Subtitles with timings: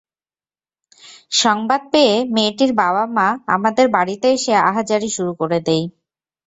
[1.33, 5.85] সংবাদ পেয়ে মেয়েটির বাবা-মা আমাদের বাড়িতে এসে আহাজারি শুরু করে দেয়।